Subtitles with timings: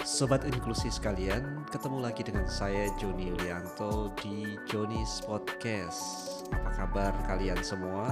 [0.00, 6.00] Sobat inklusi sekalian, ketemu lagi dengan saya Joni Yulianto di Joni's Podcast.
[6.56, 8.08] Apa kabar kalian semua?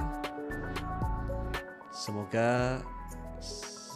[1.89, 2.77] Semoga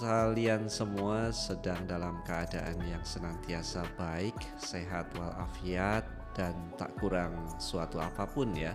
[0.01, 6.01] kalian semua sedang dalam keadaan yang senantiasa baik, sehat walafiat,
[6.33, 8.73] dan tak kurang suatu apa pun ya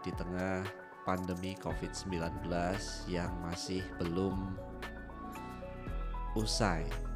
[0.00, 0.64] di tengah
[1.04, 2.48] pandemi COVID-19
[3.12, 4.56] yang masih belum
[6.32, 7.07] usai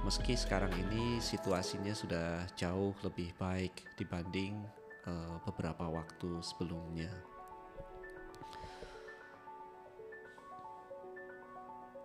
[0.00, 4.56] meski sekarang ini situasinya sudah jauh lebih baik dibanding
[5.04, 7.12] uh, beberapa waktu sebelumnya.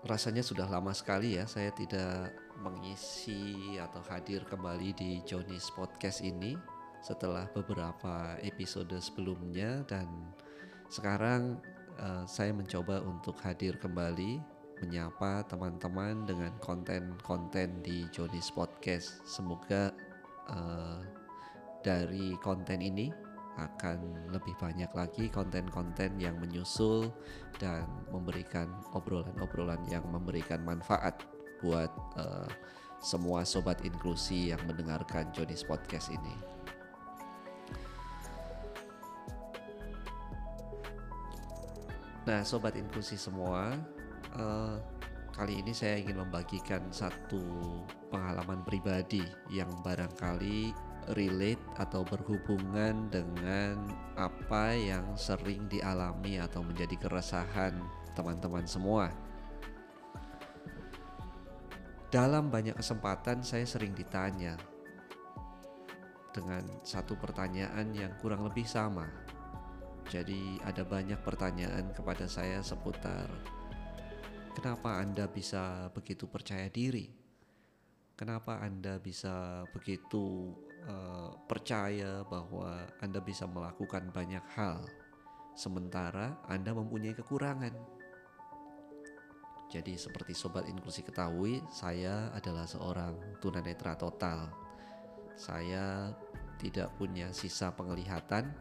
[0.06, 6.54] Rasanya sudah lama sekali ya saya tidak mengisi atau hadir kembali di Johnny's Podcast ini
[7.02, 10.06] setelah beberapa episode sebelumnya dan
[10.94, 11.58] sekarang
[11.98, 19.24] uh, saya mencoba untuk hadir kembali menyapa teman-teman dengan konten-konten di Johnny's Podcast.
[19.24, 19.94] Semoga
[20.52, 21.00] uh,
[21.86, 23.14] dari konten ini
[23.56, 27.08] akan lebih banyak lagi konten-konten yang menyusul
[27.56, 31.24] dan memberikan obrolan-obrolan yang memberikan manfaat
[31.64, 31.88] buat
[32.20, 32.52] uh,
[33.00, 36.36] semua sobat inklusi yang mendengarkan Johnny's Podcast ini.
[42.26, 43.78] Nah, sobat inklusi semua,
[44.40, 44.76] uh,
[45.36, 47.44] kali ini saya ingin membagikan satu
[48.08, 50.72] pengalaman pribadi yang barangkali
[51.14, 53.78] relate atau berhubungan dengan
[54.18, 57.78] apa yang sering dialami atau menjadi keresahan
[58.18, 59.14] teman-teman semua.
[62.10, 64.56] Dalam banyak kesempatan saya sering ditanya
[66.32, 69.06] dengan satu pertanyaan yang kurang lebih sama.
[70.08, 73.28] Jadi ada banyak pertanyaan kepada saya seputar
[74.56, 77.12] Kenapa Anda bisa begitu percaya diri?
[78.16, 80.56] Kenapa Anda bisa begitu
[80.88, 84.88] uh, percaya bahwa Anda bisa melakukan banyak hal,
[85.60, 87.76] sementara Anda mempunyai kekurangan?
[89.76, 94.56] Jadi, seperti sobat inklusi ketahui, saya adalah seorang tunanetra total.
[95.36, 96.16] Saya
[96.64, 98.56] tidak punya sisa penglihatan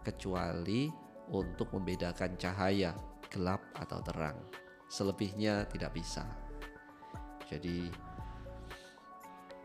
[0.00, 0.88] kecuali
[1.28, 2.96] untuk membedakan cahaya
[3.28, 4.63] gelap atau terang
[4.94, 6.22] selebihnya tidak bisa.
[7.50, 7.90] Jadi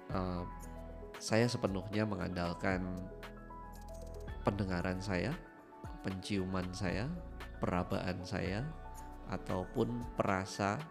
[0.10, 0.42] uh,
[1.22, 2.82] saya sepenuhnya mengandalkan
[4.42, 5.30] pendengaran saya,
[6.02, 7.06] penciuman saya,
[7.62, 8.66] perabaan saya,
[9.30, 10.82] ataupun perasa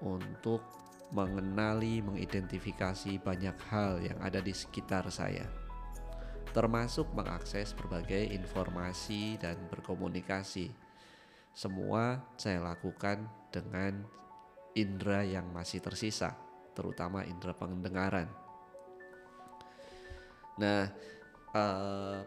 [0.00, 0.64] untuk
[1.12, 5.44] mengenali, mengidentifikasi banyak hal yang ada di sekitar saya,
[6.56, 10.72] termasuk mengakses berbagai informasi dan berkomunikasi
[11.52, 14.00] semua saya lakukan dengan
[14.72, 16.32] indera yang masih tersisa,
[16.72, 18.28] terutama indera pendengaran.
[20.56, 20.88] Nah,
[21.52, 22.20] uh,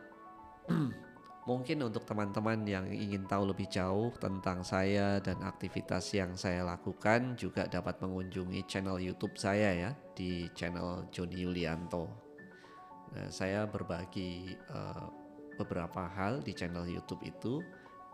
[1.50, 7.38] mungkin untuk teman-teman yang ingin tahu lebih jauh tentang saya dan aktivitas yang saya lakukan
[7.38, 12.06] juga dapat mengunjungi channel YouTube saya ya di channel Joni Yulianto.
[13.14, 15.08] Nah, saya berbagi uh,
[15.56, 17.62] beberapa hal di channel YouTube itu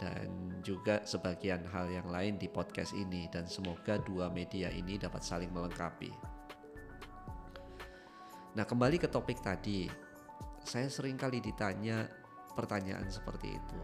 [0.01, 5.21] dan juga sebagian hal yang lain di podcast ini dan semoga dua media ini dapat
[5.21, 6.09] saling melengkapi.
[8.57, 9.85] Nah, kembali ke topik tadi.
[10.61, 12.09] Saya sering kali ditanya
[12.57, 13.79] pertanyaan seperti itu.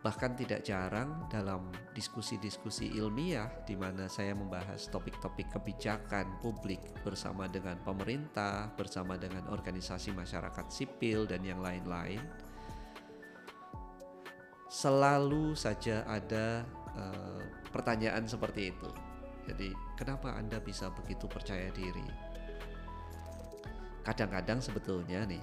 [0.00, 7.76] Bahkan tidak jarang dalam diskusi-diskusi ilmiah di mana saya membahas topik-topik kebijakan publik bersama dengan
[7.84, 12.49] pemerintah, bersama dengan organisasi masyarakat sipil dan yang lain-lain
[14.70, 16.62] selalu saja ada
[16.94, 17.42] uh,
[17.74, 18.90] pertanyaan seperti itu.
[19.50, 22.06] Jadi, kenapa Anda bisa begitu percaya diri?
[24.06, 25.42] Kadang-kadang sebetulnya nih,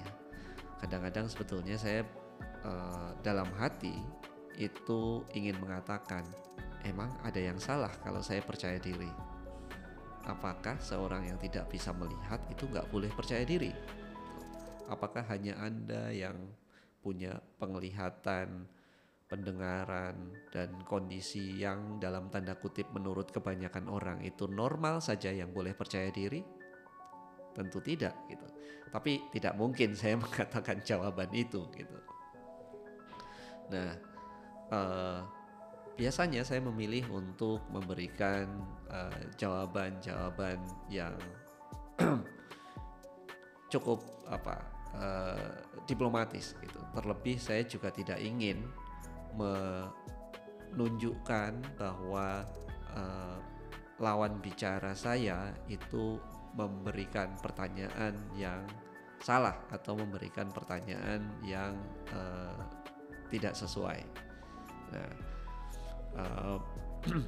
[0.80, 2.08] kadang-kadang sebetulnya saya
[2.64, 4.00] uh, dalam hati
[4.56, 6.24] itu ingin mengatakan,
[6.88, 9.12] emang ada yang salah kalau saya percaya diri?
[10.24, 13.76] Apakah seorang yang tidak bisa melihat itu nggak boleh percaya diri?
[14.88, 16.48] Apakah hanya Anda yang
[17.04, 18.77] punya penglihatan
[19.28, 25.76] pendengaran dan kondisi yang dalam tanda kutip menurut kebanyakan orang itu normal saja yang boleh
[25.76, 26.40] percaya diri?
[27.52, 28.48] Tentu tidak gitu.
[28.88, 31.98] Tapi tidak mungkin saya mengatakan jawaban itu gitu.
[33.68, 33.92] Nah,
[34.72, 35.20] uh,
[35.98, 38.46] biasanya saya memilih untuk memberikan
[38.86, 41.18] eh, jawaban-jawaban uh, yang
[43.74, 43.98] cukup
[44.30, 44.62] apa
[44.94, 45.50] uh,
[45.90, 46.78] diplomatis gitu.
[46.94, 48.62] Terlebih saya juga tidak ingin
[49.36, 52.48] menunjukkan bahwa
[52.94, 53.36] uh,
[53.98, 56.22] lawan bicara saya itu
[56.54, 58.62] memberikan pertanyaan yang
[59.18, 61.74] salah atau memberikan pertanyaan yang
[62.14, 62.54] uh,
[63.28, 64.00] tidak sesuai.
[64.94, 65.12] Nah,
[66.16, 66.58] uh,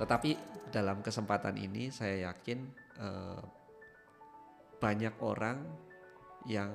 [0.00, 0.36] tetapi
[0.72, 2.58] dalam kesempatan ini saya yakin
[3.00, 3.40] uh,
[4.78, 5.58] banyak orang
[6.46, 6.70] yang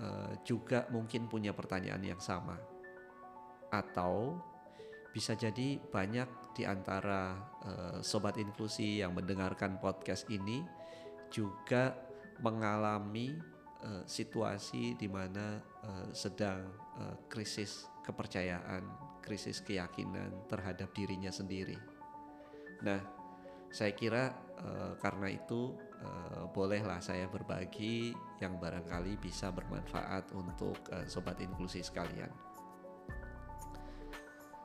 [0.00, 2.58] uh, juga mungkin punya pertanyaan yang sama
[3.82, 4.38] atau
[5.14, 10.62] bisa jadi banyak di antara uh, sobat inklusi yang mendengarkan podcast ini
[11.30, 11.94] juga
[12.42, 13.34] mengalami
[13.82, 16.66] uh, situasi di mana uh, sedang
[16.98, 18.82] uh, krisis kepercayaan,
[19.22, 21.78] krisis keyakinan terhadap dirinya sendiri.
[22.82, 23.00] Nah,
[23.70, 31.06] saya kira uh, karena itu uh, bolehlah saya berbagi yang barangkali bisa bermanfaat untuk uh,
[31.06, 32.53] sobat inklusi sekalian.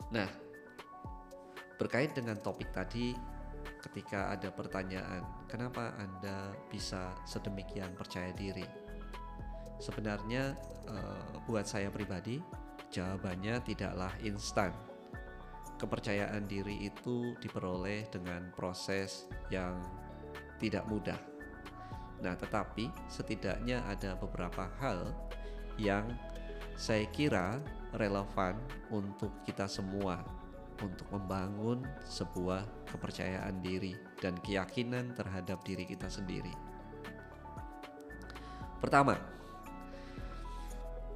[0.09, 0.29] Nah,
[1.77, 3.13] berkait dengan topik tadi,
[3.85, 8.65] ketika ada pertanyaan, kenapa Anda bisa sedemikian percaya diri?
[9.79, 10.57] Sebenarnya,
[10.89, 12.41] uh, buat saya pribadi,
[12.91, 14.73] jawabannya tidaklah instan.
[15.79, 19.79] Kepercayaan diri itu diperoleh dengan proses yang
[20.59, 21.15] tidak mudah.
[22.19, 25.15] Nah, tetapi setidaknya ada beberapa hal
[25.79, 26.03] yang
[26.79, 27.59] saya kira
[27.91, 28.55] relevan
[28.87, 30.23] untuk kita semua
[30.79, 36.55] untuk membangun sebuah kepercayaan diri dan keyakinan terhadap diri kita sendiri.
[38.79, 39.19] Pertama,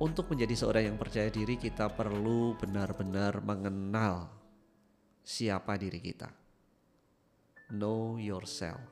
[0.04, 4.28] untuk menjadi seorang yang percaya diri, kita perlu benar-benar mengenal
[5.24, 6.28] siapa diri kita.
[7.72, 8.84] Know yourself.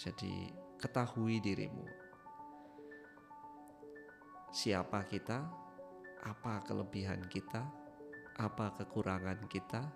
[0.00, 0.48] Jadi,
[0.80, 1.84] ketahui dirimu.
[4.56, 5.65] Siapa kita,
[6.26, 7.62] apa kelebihan kita,
[8.42, 9.86] apa kekurangan kita.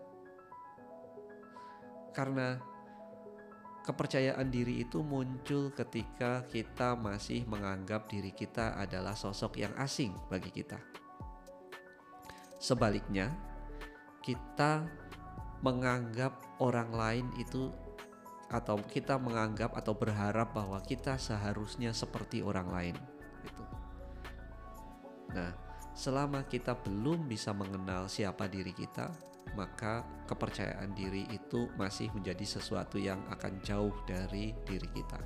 [2.14, 2.58] Karena
[3.82, 10.54] kepercayaan diri itu muncul ketika kita masih menganggap diri kita adalah sosok yang asing bagi
[10.54, 10.78] kita.
[12.60, 13.34] Sebaliknya,
[14.22, 14.86] kita
[15.64, 17.72] menganggap orang lain itu
[18.50, 22.96] atau kita menganggap atau berharap bahwa kita seharusnya seperti orang lain.
[23.46, 23.64] Gitu.
[25.30, 25.69] Nah,
[26.00, 29.12] selama kita belum bisa mengenal siapa diri kita,
[29.52, 35.20] maka kepercayaan diri itu masih menjadi sesuatu yang akan jauh dari diri kita.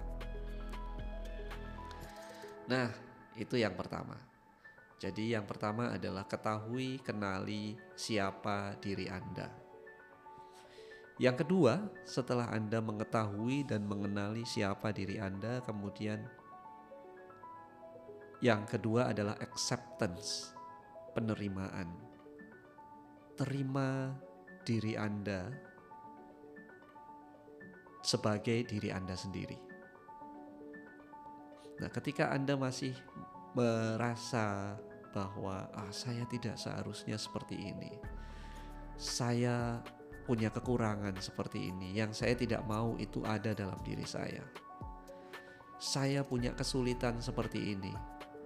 [2.67, 2.91] Nah,
[3.39, 4.19] itu yang pertama.
[4.99, 9.47] Jadi, yang pertama adalah ketahui, kenali siapa diri Anda.
[11.23, 16.27] Yang kedua, setelah Anda mengetahui dan mengenali siapa diri Anda, kemudian
[18.43, 20.54] yang kedua adalah acceptance
[21.15, 21.89] penerimaan.
[23.39, 24.11] Terima
[24.67, 25.49] diri Anda
[28.05, 29.57] sebagai diri Anda sendiri.
[31.81, 32.95] Nah, ketika Anda masih
[33.55, 34.77] merasa
[35.15, 37.95] bahwa ah saya tidak seharusnya seperti ini.
[38.99, 39.79] Saya
[40.27, 44.43] punya kekurangan seperti ini yang saya tidak mau itu ada dalam diri saya.
[45.79, 47.95] Saya punya kesulitan seperti ini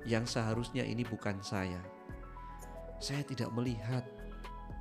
[0.04, 1.80] yang seharusnya ini bukan saya
[2.98, 4.02] saya tidak melihat,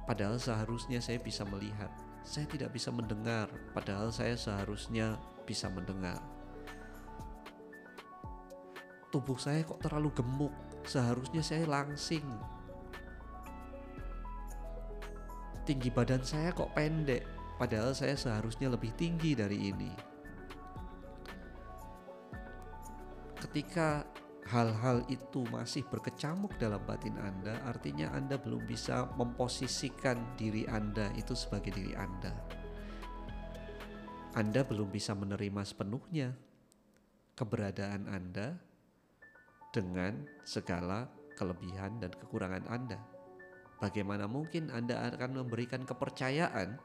[0.10, 1.90] padahal seharusnya saya bisa melihat.
[2.28, 5.16] Saya tidak bisa mendengar, padahal saya seharusnya
[5.48, 6.20] bisa mendengar.
[9.14, 10.52] Tubuh saya kok terlalu gemuk,
[10.84, 12.26] seharusnya saya langsing.
[15.64, 17.24] Tinggi badan saya kok pendek,
[17.56, 19.92] padahal saya seharusnya lebih tinggi dari ini.
[23.40, 24.04] Ketika
[24.48, 31.36] hal-hal itu masih berkecamuk dalam batin Anda, artinya Anda belum bisa memposisikan diri Anda itu
[31.36, 32.32] sebagai diri Anda.
[34.40, 36.32] Anda belum bisa menerima sepenuhnya
[37.36, 38.56] keberadaan Anda
[39.76, 42.98] dengan segala kelebihan dan kekurangan Anda.
[43.78, 46.80] Bagaimana mungkin Anda akan memberikan kepercayaan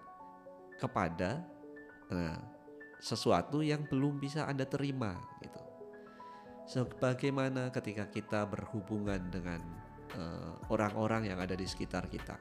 [0.76, 1.40] kepada
[2.10, 2.36] nah,
[3.00, 5.71] sesuatu yang belum bisa Anda terima gitu.
[6.62, 9.60] Sebagaimana ketika kita berhubungan dengan
[10.14, 12.38] eh, orang-orang uh, yang ada di sekitar kita,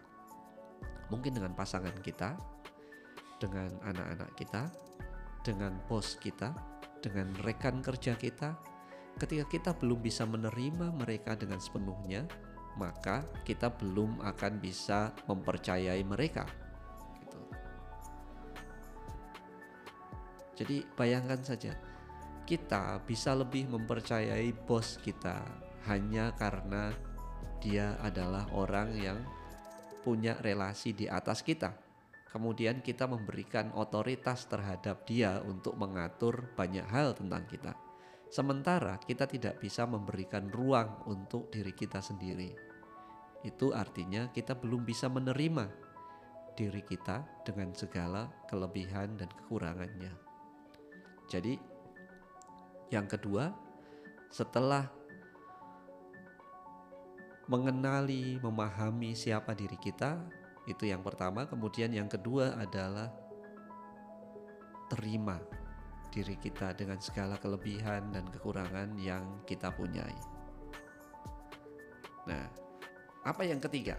[1.10, 2.38] mungkin dengan pasangan kita,
[3.42, 4.70] dengan anak-anak kita,
[5.42, 6.54] dengan bos kita,
[7.01, 8.56] dengan rekan kerja kita,
[9.18, 12.30] ketika kita belum bisa menerima mereka dengan sepenuhnya,
[12.80, 16.48] maka kita belum akan bisa mempercayai mereka.
[17.20, 17.40] Gitu.
[20.62, 21.75] Jadi bayangkan saja,
[22.45, 25.41] kita bisa lebih mempercayai bos kita
[25.88, 26.93] hanya karena
[27.62, 29.19] dia adalah orang yang
[30.01, 31.77] punya relasi di atas kita.
[32.31, 37.75] kemudian kita memberikan otoritas terhadap dia untuk mengatur banyak hal tentang kita.
[38.31, 42.55] Sementara kita tidak bisa memberikan ruang untuk diri kita sendiri.
[43.43, 45.67] Itu artinya kita belum bisa menerima
[46.55, 50.15] diri kita dengan segala kelebihan dan kekurangannya.
[51.27, 51.60] Jadi,
[52.91, 53.55] yang kedua,
[54.27, 54.91] setelah
[57.48, 60.19] mengenali, memahami siapa diri kita,
[60.67, 61.48] itu yang pertama.
[61.48, 63.10] Kemudian, yang kedua adalah
[64.91, 65.39] terima
[66.12, 70.19] diri kita dengan segala kelebihan dan kekurangan yang kita punyai.
[72.27, 72.45] Nah,
[73.24, 73.95] apa yang ketiga?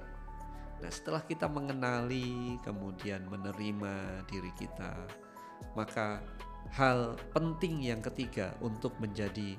[0.85, 4.93] Nah, setelah kita mengenali, kemudian menerima diri kita,
[5.73, 6.21] maka
[6.73, 9.57] hal penting yang ketiga untuk menjadi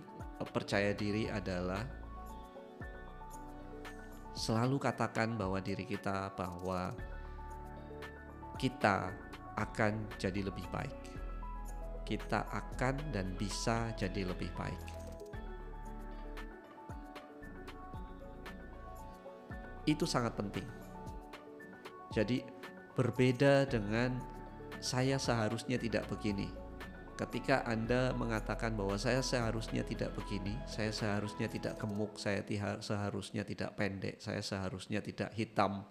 [0.49, 1.85] percaya diri adalah
[4.33, 6.91] selalu katakan bahwa diri kita bahwa
[8.57, 9.13] kita
[9.53, 11.03] akan jadi lebih baik
[12.03, 14.83] kita akan dan bisa jadi lebih baik.
[19.83, 20.67] Itu sangat penting.
[22.13, 22.45] Jadi,
[22.93, 24.15] berbeda dengan
[24.79, 26.62] saya seharusnya tidak begini.
[27.13, 32.41] Ketika Anda mengatakan bahwa saya seharusnya tidak begini, saya seharusnya tidak gemuk, saya
[32.81, 35.85] seharusnya tidak pendek, saya seharusnya tidak hitam,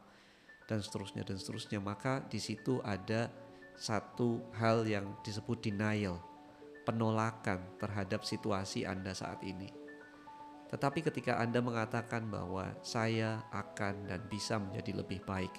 [0.67, 3.31] dan seterusnya, dan seterusnya, maka di situ ada
[3.79, 6.19] satu hal yang disebut denial,
[6.83, 9.71] penolakan terhadap situasi Anda saat ini.
[10.75, 15.53] Tetapi ketika Anda mengatakan bahwa saya akan dan bisa menjadi lebih baik,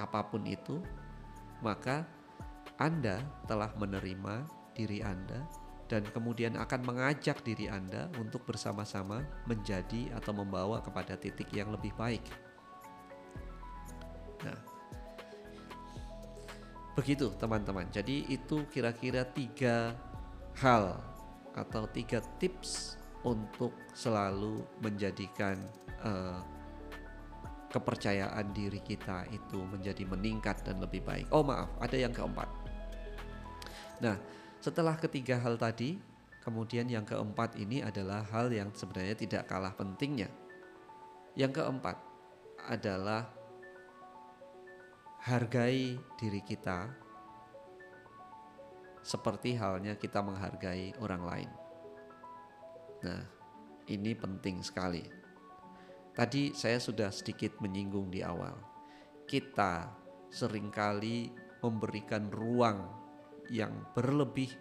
[0.00, 0.80] apa pun itu,
[1.60, 2.06] maka
[2.78, 5.42] Anda telah menerima diri Anda
[5.90, 11.90] dan kemudian akan mengajak diri Anda untuk bersama-sama menjadi atau membawa kepada titik yang lebih
[11.98, 12.22] baik.
[14.46, 14.78] Nah,
[16.98, 17.86] Begitu teman-teman.
[17.94, 19.94] Jadi itu kira-kira tiga
[20.58, 20.98] hal
[21.54, 25.62] atau tiga tips untuk selalu menjadikan
[26.02, 26.42] uh,
[27.70, 31.30] kepercayaan diri kita itu menjadi meningkat dan lebih baik.
[31.30, 32.50] Oh maaf, ada yang keempat.
[34.02, 34.18] Nah,
[34.58, 35.98] setelah ketiga hal tadi,
[36.42, 40.26] kemudian yang keempat ini adalah hal yang sebenarnya tidak kalah pentingnya.
[41.38, 41.96] Yang keempat
[42.66, 43.30] adalah
[45.22, 46.90] hargai diri kita
[49.02, 51.50] seperti halnya kita menghargai orang lain.
[53.06, 53.22] Nah,
[53.88, 55.00] ini penting sekali.
[56.12, 58.58] Tadi saya sudah sedikit menyinggung di awal.
[59.22, 59.86] Kita
[60.28, 61.30] sering kali
[61.62, 63.07] memberikan ruang
[63.48, 64.52] yang berlebih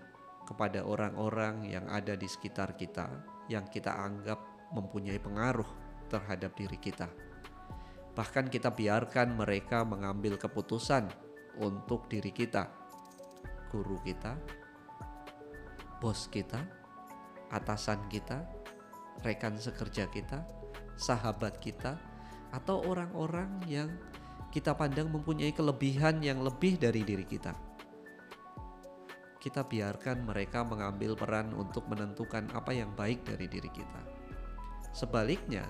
[0.48, 3.08] kepada orang-orang yang ada di sekitar kita
[3.52, 4.40] yang kita anggap
[4.72, 5.68] mempunyai pengaruh
[6.08, 7.08] terhadap diri kita
[8.18, 11.06] Bahkan kita biarkan mereka mengambil keputusan
[11.62, 12.66] untuk diri kita.
[13.70, 14.34] Guru kita,
[16.02, 16.58] bos kita,
[17.54, 18.42] atasan kita,
[19.22, 20.42] rekan sekerja kita,
[20.98, 22.02] sahabat kita,
[22.50, 23.94] atau orang-orang yang
[24.50, 27.67] kita pandang mempunyai kelebihan yang lebih dari diri kita.
[29.48, 34.04] Kita biarkan mereka mengambil peran untuk menentukan apa yang baik dari diri kita.
[34.92, 35.64] Sebaliknya,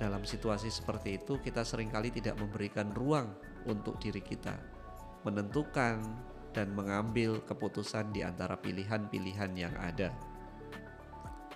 [0.00, 3.36] dalam situasi seperti itu kita sering kali tidak memberikan ruang
[3.68, 4.56] untuk diri kita
[5.22, 6.02] menentukan
[6.52, 10.12] dan mengambil keputusan di antara pilihan-pilihan yang ada.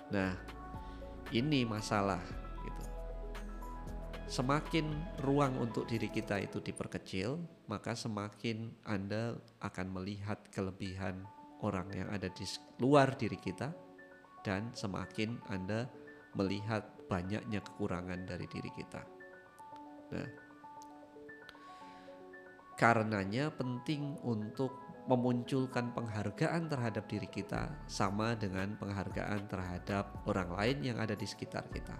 [0.09, 0.33] Nah,
[1.35, 2.46] ini masalah.
[4.27, 4.91] Semakin
[5.23, 7.39] ruang untuk diri kita itu diperkecil,
[7.71, 11.23] maka semakin Anda akan melihat kelebihan
[11.63, 12.43] orang yang ada di
[12.83, 13.71] luar diri kita
[14.43, 15.87] dan semakin Anda
[16.35, 19.01] melihat banyaknya kekurangan dari diri kita.
[20.11, 20.29] Nah,
[22.75, 24.75] karenanya penting untuk
[25.07, 31.71] memunculkan penghargaan terhadap diri kita sama dengan penghargaan terhadap orang lain yang ada di sekitar
[31.71, 31.95] kita.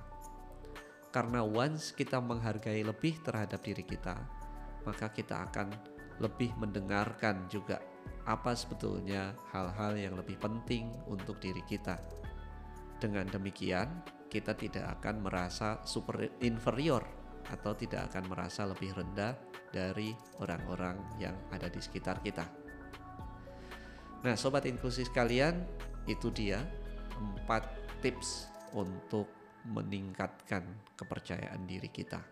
[1.09, 4.15] Karena once kita menghargai lebih terhadap diri kita,
[4.83, 5.71] maka kita akan
[6.19, 7.79] lebih mendengarkan juga
[8.27, 11.95] apa sebetulnya hal-hal yang lebih penting untuk diri kita.
[12.99, 17.05] Dengan demikian, kita tidak akan merasa super inferior
[17.47, 19.31] atau tidak akan merasa lebih rendah
[19.71, 20.11] dari
[20.43, 22.43] orang-orang yang ada di sekitar kita.
[24.27, 25.63] Nah, sobat inklusi sekalian,
[26.09, 26.59] itu dia
[27.15, 27.63] empat
[28.03, 29.36] tips untuk
[29.67, 32.23] meningkatkan kepercayaan diri kita.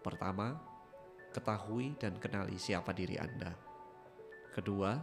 [0.00, 0.54] Pertama,
[1.34, 3.52] ketahui dan kenali siapa diri Anda.
[4.50, 4.94] Kedua,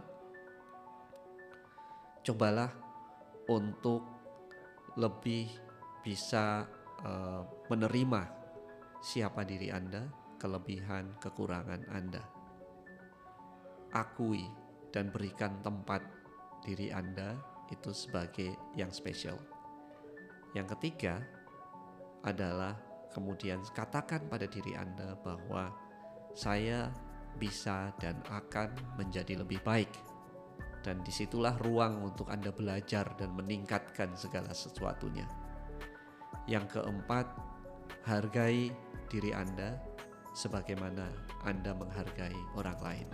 [2.24, 2.72] cobalah
[3.48, 4.02] untuk
[4.96, 5.48] lebih
[6.04, 6.66] bisa
[7.04, 8.22] uh, menerima
[9.00, 10.08] siapa diri Anda,
[10.40, 12.24] kelebihan, kekurangan Anda.
[13.88, 14.44] akui
[14.92, 16.04] dan berikan tempat
[16.60, 17.40] diri Anda
[17.72, 19.40] itu sebagai yang spesial.
[20.52, 21.24] Yang ketiga
[22.26, 22.74] adalah
[23.12, 25.74] kemudian katakan pada diri Anda bahwa
[26.34, 26.90] saya
[27.38, 29.90] bisa dan akan menjadi lebih baik.
[30.82, 35.26] Dan di situlah ruang untuk Anda belajar dan meningkatkan segala sesuatunya.
[36.46, 37.26] Yang keempat,
[38.06, 38.72] hargai
[39.10, 39.76] diri Anda
[40.32, 41.10] sebagaimana
[41.44, 43.08] Anda menghargai orang lain.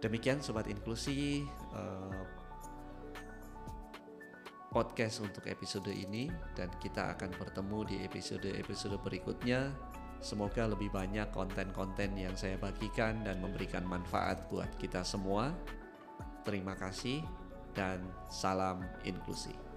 [0.00, 1.44] Demikian sobat inklusi
[1.76, 2.39] uh,
[4.70, 9.74] podcast untuk episode ini dan kita akan bertemu di episode-episode berikutnya.
[10.22, 15.50] Semoga lebih banyak konten-konten yang saya bagikan dan memberikan manfaat buat kita semua.
[16.46, 17.26] Terima kasih
[17.74, 18.00] dan
[18.30, 19.69] salam inklusi.